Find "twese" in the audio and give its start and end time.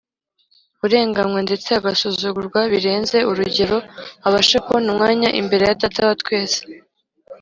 6.21-6.59